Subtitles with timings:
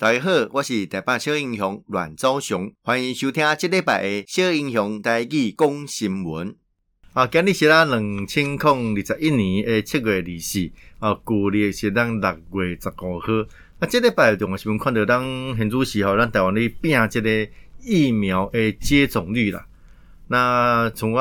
[0.00, 6.56] 大家好，我是台北小英雄阮昭雄，欢迎收听这礼拜的小英雄台语讲新闻。
[7.12, 12.30] 啊，今日是咱两千零二十一年的七月二十四，啊，旧历是咱六
[12.62, 13.26] 月十五号。
[13.78, 15.22] 啊，这礼拜中央新闻看到，咱
[15.58, 17.46] 现主席吼，咱台湾咧拼这个
[17.82, 19.66] 疫苗的接种率啦。
[20.28, 21.20] 那从我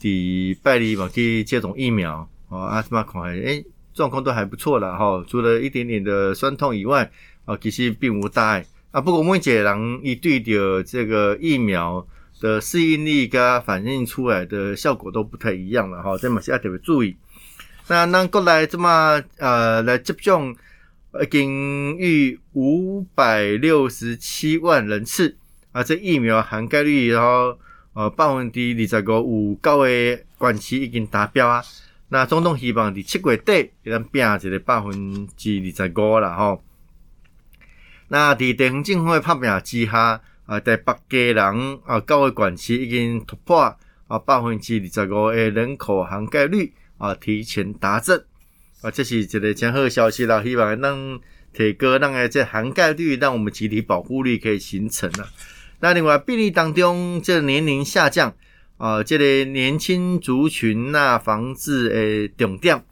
[0.00, 3.22] 伫拜二嘛去接种疫苗，哦，啊，怎么看？
[3.22, 3.64] 诶，
[3.94, 7.08] 状况都还不错啦，吼，除了一点点的酸痛以外。
[7.44, 9.00] 啊，其实并无大碍啊。
[9.00, 12.06] 不过，每一个人一对着这个疫苗
[12.40, 17.16] 的适应力跟反映出来的效果都不太一样了哈，这嘛是要特别注意。
[17.88, 20.54] 那咱国内这么呃来接种，
[21.22, 25.36] 已经逾五百六十七万人次
[25.72, 27.58] 啊，这疫苗涵盖率然后
[27.94, 31.62] 呃百分之二十五有九个县市已经达标啊。
[32.08, 36.58] 那总统希望在七月底能变一个百分之二十五了哈。
[38.12, 43.60] 那伫地方政府的拍拼之下，啊，在北加人啊，九个县市已经突破
[44.08, 48.24] 啊百分之二十五的人口涵盖率啊，提前达阵
[48.82, 50.42] 啊，这是一个真好的消息啦。
[50.42, 51.20] 希望能
[51.52, 55.28] 提高咱个这涵盖率，让我们集体保护率可以形成啊。
[55.78, 58.34] 那另外病例当中，这年龄下降
[58.76, 62.82] 啊，这个年轻族群那防治诶重点。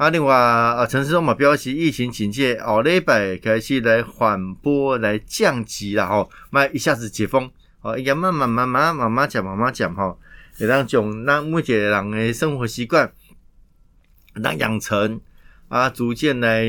[0.00, 7.50] 啊，另外啊，陈时中嘛表示，疫情警戒哦礼拜开始来缓波来降级啦吼，卖一下子解封，
[7.82, 10.18] 哦，要慢慢慢慢慢慢讲，慢慢讲吼，
[10.58, 13.12] 会当从咱每一个人诶生活习惯，
[14.42, 15.20] 当养成
[15.68, 16.64] 啊，逐渐来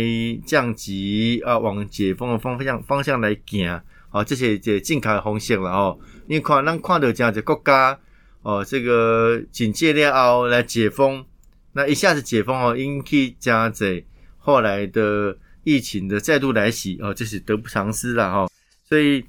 [0.46, 7.98] 降级啊，往解封的方向方向来行，哦，这些这正确的方向了吼，因为看咱看到这样子国家
[8.42, 11.24] 哦，这个警戒了后来解封。
[11.74, 14.06] 那一下子解封哦，引起加贼
[14.38, 18.50] 后来的疫情的再度来袭哦，这是得不偿失了哈。
[18.84, 19.24] 所以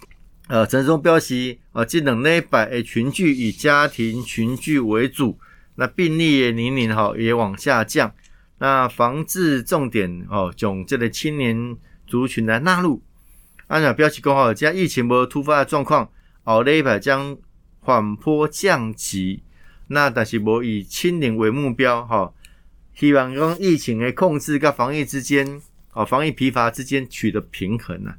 [0.48, 5.38] 呃，陈时中表示啊，这两礼拜诶群聚以家庭群聚为主，
[5.76, 8.12] 那病例也年龄哈也往下降。
[8.58, 11.76] 那防治重点哦，从这类青年
[12.06, 13.02] 族群来纳入。
[13.68, 16.10] 按照标题讲好，只要疫情没突发的状况，
[16.42, 17.36] 后礼拜将
[17.80, 19.42] 缓坡降级。
[19.88, 22.32] 那但是无以清零为目标哈，
[22.94, 25.60] 希望讲疫情的控制跟防疫之间，
[25.92, 28.16] 哦，防疫疲乏之间取得平衡啊。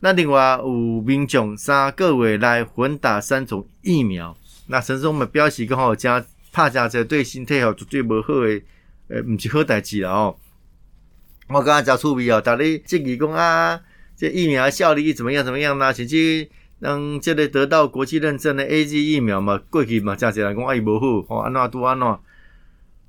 [0.00, 4.36] 那另外有民众三个月来混打三种疫苗，
[4.68, 8.62] 那甚至我们表示讲吼，加怕加这对身体吼绝对无好诶，
[9.08, 10.36] 呃，毋是好代志啦哦。
[11.48, 13.80] 我刚刚讲趣味哦，大家质疑讲啊，
[14.16, 16.48] 这疫苗效力怎么样怎么样啦，甚至。
[16.84, 22.06] 让这个得到国际认证的 AZ 疫苗嘛，过去嘛，真侪人讲啊伊无好，哦安怎拄安怎，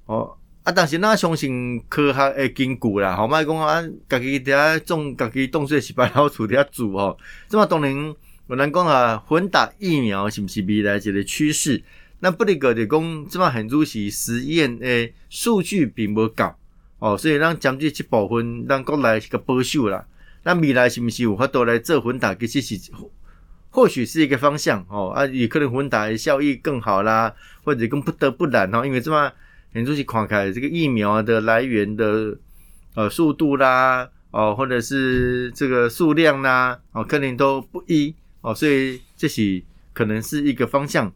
[0.05, 7.17] 哦啊，但是咱相信科学的根据啦，吼，莫讲啊，家己伫遐种，家己种水是白老鼠伫遐煮吼。
[7.49, 7.93] 这么当然
[8.47, 11.83] 有人讲啊，混打疫苗是毋是未来一个趋势？
[12.21, 16.49] 那不离个就讲，即嘛很多是实验诶数据并无够，
[16.99, 20.05] 哦，所以咱将这一部分，咱国内是个保守啦。
[20.45, 22.79] 咱未来是毋是有法度来做混打，其实是？
[23.75, 29.29] 或许是一个方向哦，啊，也可能混打的效益更好啦，或者更不得不然哦，因为这么
[29.73, 32.37] 很多是看开这个疫苗的来源的
[32.93, 39.61] 呃速度啦，哦，或者是这个数量啦，哦，可能都不一哦，所以这是
[39.91, 41.11] 可能是一个方向。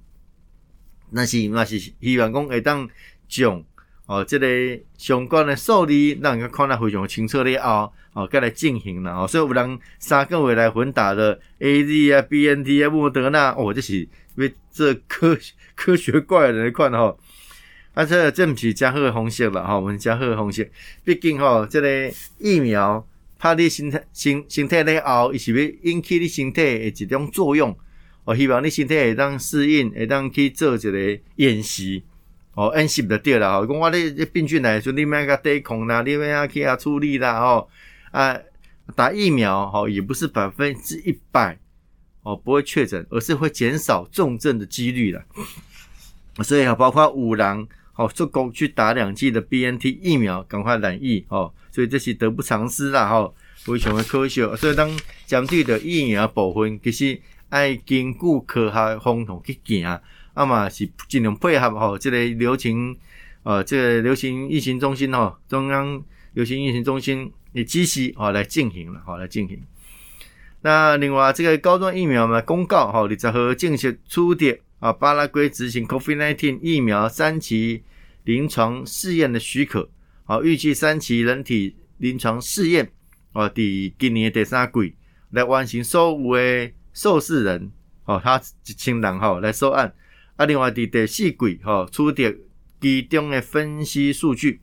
[1.12, 2.90] 那是那是希望讲会当
[3.30, 3.64] 囧。
[4.10, 4.48] 哦，这个
[4.98, 9.28] 相关的数字，让人看得非常清楚了后，哦，该来进行了哦。
[9.28, 15.38] 所以有人三个月来混打的 A Z 啊、B N T 啊、莫德纳，哦，这是为这科
[15.76, 17.16] 科学怪人来看哦。
[17.94, 20.66] 啊，这这不是加贺红色了哈，我们加贺红色。
[21.04, 27.78] 毕竟哈，这个疫苗怕你身体身身体了后，伊是要引起你身体的一种作用。
[28.24, 32.04] 我希望你身体会当适应，会当去做一个演习。
[32.60, 37.70] 哦，安心就对了吼，讲我咧病菌来就，你免甲对抗啦，你免啊去啊处理啦吼，
[38.12, 38.38] 啊
[38.98, 41.58] 打疫苗吼也不是百分之一百
[42.22, 45.24] 哦不会确诊，而是会减少重症的几率啦。
[46.44, 54.54] 所以啊，包括五郎好足够去打两剂的 BNT 疫苗，赶快染疫哦，所以这是得不偿失啦吼，非常的科学。
[54.58, 54.92] 所以当
[55.26, 60.02] 针对的疫苗部分，其实爱根据科学风土去行。
[60.36, 62.98] 那么是尽量配合吼，这个流行，
[63.44, 66.02] 呃，这个流行疫情中心吼，中央
[66.34, 69.62] 流行疫情中心的机器哦来进行了，好来进行。
[70.62, 77.84] 那另外这个高端疫苗嘛，公告吼，你在和正式出的啊，巴拉圭执行 COVID-19 疫苗三期
[78.24, 79.90] 临床试验的许可，
[80.26, 82.92] 好，预计三期人体临床试验
[83.34, 84.96] 哦，第今年第三季
[85.32, 87.72] 来完成所有诶受试人
[88.06, 89.94] 哦，他一千人吼来收案。
[90.40, 92.34] 啊，另外伫第四季吼取得
[92.80, 94.62] 其中诶分析数据。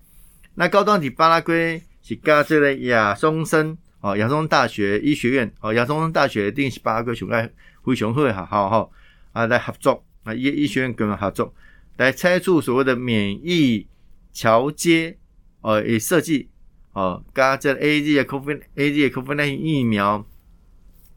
[0.54, 7.52] 那高端伫巴拉圭是甲这个亚松森哦，亚松大学医学院哦，亚松大学一定是巴拉圭上个
[7.84, 8.90] 非常好诶学校吼
[9.32, 11.54] 啊来合作啊，医医学院跟合作
[11.98, 13.86] 来拆除所谓的免疫
[14.32, 15.18] 桥接
[15.60, 16.48] 哦，以设计
[16.94, 20.26] 哦，甲这 A Z 的 COVID A Z 的 COVID 疫苗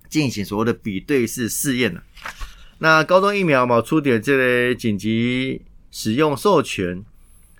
[0.10, 2.02] 进行所谓的比对式试验呢。
[2.80, 5.62] 那高端疫苗嘛，出点这个紧急
[5.92, 7.04] 使用授权。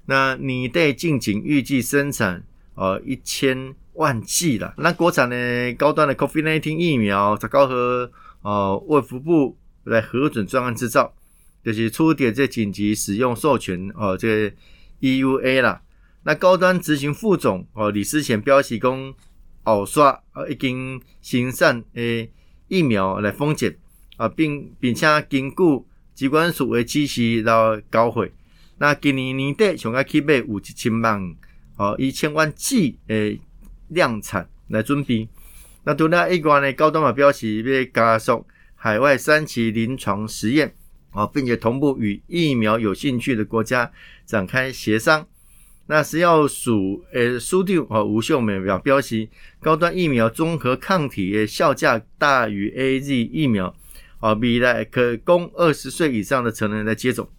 [0.06, 2.44] 那拟对进行预计生产
[2.74, 4.74] 呃一千万剂了。
[4.78, 8.12] 那国产的高端的 COVID-19 疫苗，才高和
[8.42, 11.14] 呃卫福部来核准专案制造，
[11.64, 14.56] 就是出点这紧急使用授权、呃，这个
[15.02, 15.82] EUA 啦。
[16.24, 19.14] 那高端执行副总哦、呃、李思贤表示讲，
[19.64, 22.32] 后刷呃已经生产诶
[22.68, 23.78] 疫苗来封检。
[24.20, 25.56] 啊，并并且根据
[26.14, 28.30] 机关署的指示来交会。
[28.78, 31.36] 那今年年底上个起码有一千万
[31.78, 33.40] 哦，一千万剂诶
[33.88, 35.30] 量产来准备。
[35.86, 38.46] 那除了一关呢，高端嘛表示要加速
[38.76, 40.76] 海外三期临床实验
[41.14, 43.90] 哦，并且同步与疫苗有兴趣的国家
[44.26, 45.26] 展开协商。
[45.88, 49.30] 那食药署诶署长哦吴秀美表表示，
[49.62, 53.74] 高端疫苗综合抗体的效价大于 AZ 疫苗。
[54.20, 57.30] 啊，未来可供二十岁以上的成人来接种。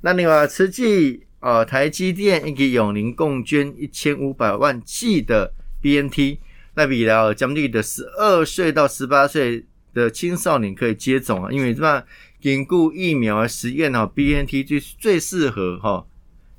[0.00, 5.52] 那另外，慈济啊，台积电以及永宁共捐一千五百万剂的
[5.82, 6.38] BNT，
[6.74, 12.02] 那未来将绿的十二岁到十八岁的青少年可以接种啊，因为什么？
[12.40, 16.06] 经过疫苗实验哈，BNT 最最适合哈，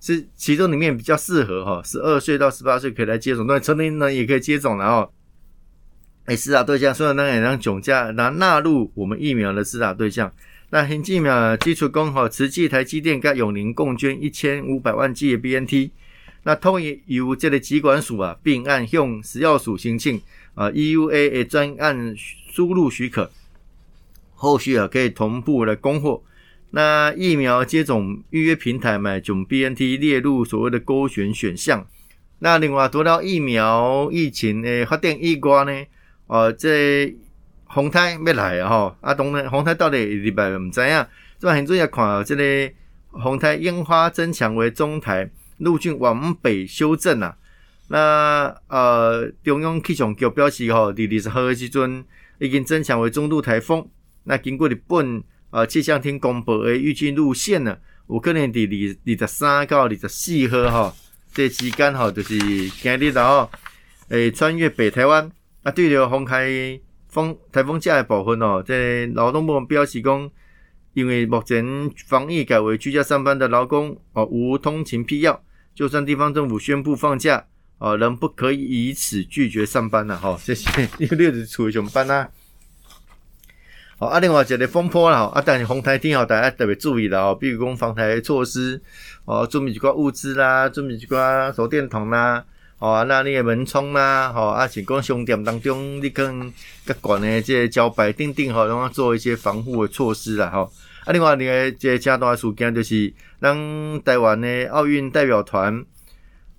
[0.01, 5.11] 是其中里面比较适合哈，十二岁到十八岁可以来接种，那成年人也可以接种，然后。
[6.27, 10.31] 诶，施打对象，所以那也让总价拿纳入我们疫苗的施打对象。
[10.69, 15.91] 那新疫苗基础工吼，慈济台积电跟永宁共捐一千五百万剂的 BNT。
[16.43, 20.21] 那同意由这个疾管署啊，并按向食药署申请
[20.53, 23.31] 啊 EUA 的专案输入许可，
[24.35, 26.21] 后续啊可以同步来供货。
[26.71, 31.87] 那疫苗接种预约平台买种 BNT 列入所谓的勾选选项。
[32.39, 35.85] 那另外，读到疫苗疫情诶发展以外呢？
[36.27, 37.15] 哦，这
[37.73, 38.69] 风台要来啊！
[38.69, 41.05] 吼，啊，当然风台到底礼拜唔知影。
[41.39, 42.73] 这现在也看这个
[43.23, 45.29] 风台烟花增强为中台
[45.59, 47.35] 路径往北修正啊。
[47.87, 52.03] 那呃，中央气象局表示吼，伫二十号的时阵
[52.39, 53.87] 已经增强为中度台风。
[54.25, 57.77] 那经过日本呃气象厅公布的预计路线呢，
[58.09, 60.95] 有可能伫二二十三到二十四号哈，
[61.33, 63.49] 这期间哈就是今日然后
[64.09, 65.31] 诶穿越北台湾。
[65.67, 66.79] 啊，对了，风台
[67.09, 70.31] 风台风假的部分哦，在劳动部门表示讲，
[70.93, 75.43] 因为目前防疫改为居家上班的劳工哦，无通勤必要，
[75.75, 77.45] 就算地方政府宣布放假
[77.79, 80.37] 哦，仍不可以以此拒绝上班了哈。
[80.39, 80.69] 谢谢，
[80.99, 82.29] 因为你是处于上班啊。
[83.97, 88.81] 好，啊，另外一个风波啦，啊，但是风台天哦，大家特别注意了哦，比如讲防台措施
[89.25, 92.45] 哦，准备一寡物资啦，准备一寡手电筒啦。
[92.79, 96.53] 哦、啊，那你个门窗啦，吼、哦，啊是讲商店当中你跟
[96.85, 100.71] 各管的这些招牌钉钉吼，然后做一些防护的措施啦，吼、
[101.03, 103.57] 啊，另外另外这个加大事件就是，咱
[104.03, 105.83] 台湾的奥运代表团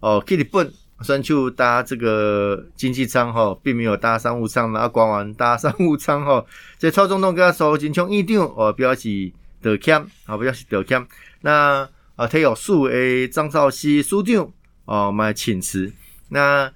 [0.01, 0.69] 哦去日本
[1.03, 6.45] 选手搭这个经济舱吼，并没有搭商务舱，然后官员搭商务舱吼。
[6.81, 9.31] 这蔡总统跟他说，金枪一定哦表示
[9.63, 11.07] 道歉，啊表示道歉。
[11.43, 14.51] 那啊体育署的张兆熙署长
[14.85, 15.93] 哦来请辞。
[16.29, 16.73] 那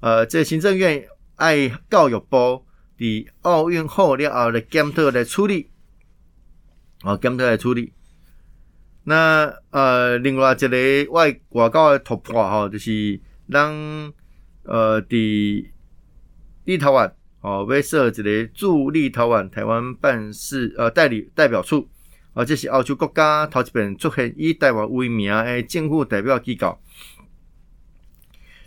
[0.00, 1.06] 呃，这行政院
[1.36, 2.64] 爱教育部
[2.98, 5.70] 伫奥运后了后来检讨来处理，
[7.02, 7.92] 哦，检讨来处理。
[9.04, 13.72] 那呃，另外一个外外交的突破吼，就是让
[14.62, 15.66] 呃伫
[16.64, 21.86] 立陶宛哦，要设一个驻立陶宛台湾办事呃代理代表处，
[22.32, 26.78] 啊，这是欧洲国家头一遍出现以台湾为名的政府代表机构。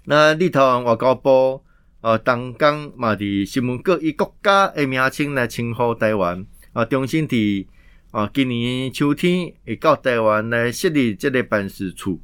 [0.10, 1.62] 那立陶宛外交部
[2.00, 7.66] 呃，当刚嘛伫新闻阁以国家的名称来称呼台湾啊，重新伫
[8.12, 12.22] 啊今年秋天会到台湾来设立这个办事处。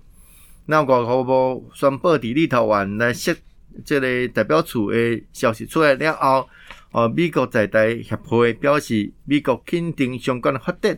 [0.67, 3.35] 那外交部宣布伫立陶宛来设
[3.83, 6.47] 这个代表处的消息出来了后，
[6.91, 10.97] 啊，美国在台协会表示美国肯定相关的发展。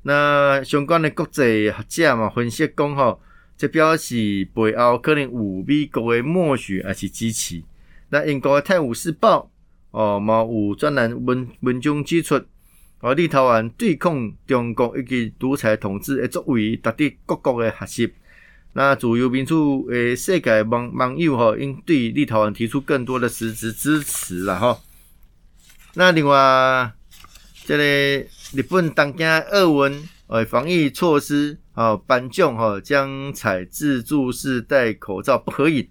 [0.00, 3.20] 那相关的国际学者嘛分析讲吼。
[3.58, 7.60] 这表示背后可能有美国的默许还是支持。
[8.10, 9.50] 那英国的《泰晤士报》
[9.98, 12.40] 哦，嘛有专栏文文章指出，
[13.00, 18.10] 哦，立陶宛对抗中国以及独裁统治诶作为，值得各国诶核心。
[18.74, 24.78] 那自由民主诶世界网网友吼，应对立陶宛提出更多的实质支持啦吼。
[25.94, 26.92] 那另外，
[27.64, 27.84] 这个
[28.52, 35.88] 日本东京二文诶防疫措施哦，颁奖吼将采自助式戴口罩不合影。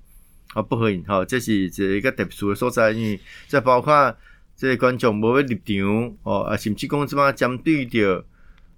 [0.54, 4.16] 啊，不合影，哈，这是这一个特殊的所在，因为这包括
[4.56, 8.26] 这观众无要入场，哦，啊，甚至讲即马针对着，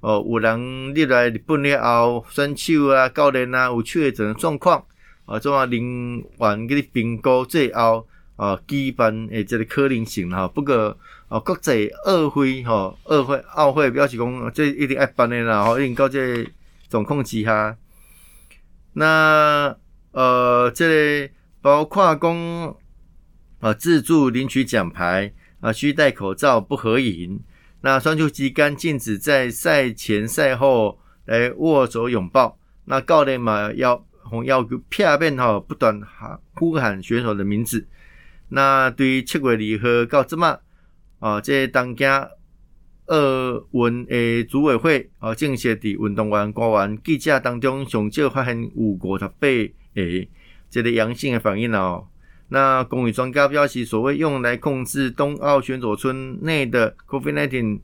[0.02, 4.84] 哦，有人入来日本了后，选手啊、教练啊有确诊状况，
[5.26, 10.98] 啊，怎啊人员嗰啲评估最后，啊，举办诶这个可能性，哈，不过，
[11.30, 16.46] 啊，国际奥会，哈，奥会奥会表示讲，这一定爱办的啦，吼，一定到这
[16.90, 17.78] 总控机哈，
[18.92, 19.78] 那，
[20.12, 20.88] 呃，这
[21.28, 21.34] 个。
[21.62, 22.76] 包括讲
[23.60, 27.38] 啊，自助领取奖牌啊，需戴口罩，不合影。
[27.82, 32.58] 那选手之间禁止在赛前赛后来握手拥抱。
[32.86, 37.86] 那教练嘛要红要片面哈，不断喊呼喊选手的名字。
[38.48, 40.58] 那对于七月二号到这嘛
[41.20, 42.26] 啊，这当家
[43.10, 49.48] 奥运诶组委会啊，正式伫运动员官员记者当中上少发现有五十八
[49.96, 50.28] 个。
[50.72, 52.06] 这个阳性的反应哦，
[52.50, 57.80] 那公卫专家表示，所谓用来控制冬奥选手村内的 COVID-19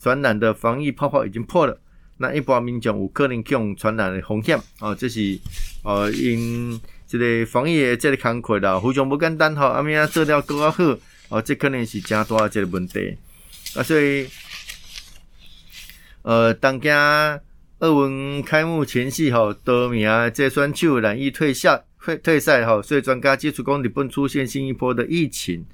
[0.00, 1.80] 传染的防疫泡泡已经破了，
[2.16, 5.38] 那一般民众有可能用传染的风险哦，这是
[5.84, 10.82] 呃因这个防疫的这个工作啦，非常不简单吼，阿明啊做了更加好
[11.28, 13.16] 哦，这可能是真大的这个问题
[13.76, 14.26] 啊，所以
[16.26, 17.40] 呃，当家
[17.78, 21.80] 奥运开幕前夕哈，多名这选手染疫退下。
[22.02, 25.64] 退退赛哈，所以专家指出讲日本出现新一波的疫情。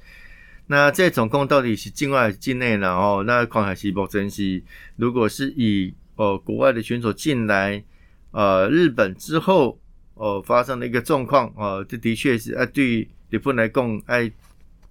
[0.66, 2.88] 那这总共到底是境外境内呢？
[2.88, 4.62] 哦，那看还是目前是，
[4.97, 7.82] 如果是以呃国外的选手进来
[8.30, 9.78] 呃日本之后，
[10.14, 14.30] 哦、呃、发生了一个状况啊，这的确是啊对日本来讲哎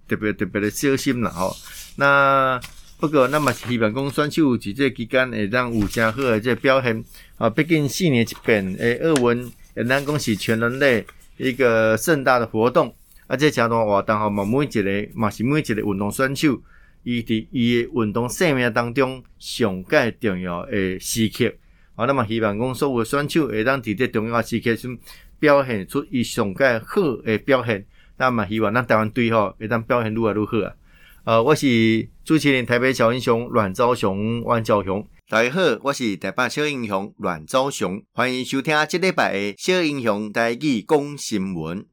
[0.06, 1.50] 特别特别的小心了哈。
[1.96, 2.60] 那
[3.02, 7.04] 不过那么希望讲选手在这期间会当有更好的这表现
[7.36, 11.04] 啊，毕竟四年一变诶奥运，也难讲是全人类。
[11.36, 12.94] 一个盛大的活动，
[13.26, 16.62] 啊，这相当活动吼，嘛每一个嘛是每一个运动选手，
[17.02, 21.52] 伊伫伊的运动生命当中上盖重要的时刻，
[21.96, 24.96] 啊，那么希望讲所有选手会当伫这重要时刻中
[25.40, 27.84] 表现出伊上盖好的表现，
[28.16, 30.72] 那么希望咱台湾队吼会当表现愈来愈好啊。
[31.24, 35.06] 呃，我是主持人台北小英雄阮昭雄、阮昭雄。
[35.28, 41.86] 大家好，我是台北小英雄阮昭雄，欢迎收听这礼拜的小英雄台语讲新闻。